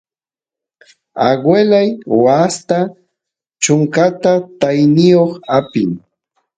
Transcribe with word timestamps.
aguelay 1.27 1.89
waasta 2.23 2.77
chunka 3.63 4.03
taayoq 4.59 5.31
apin 5.57 5.89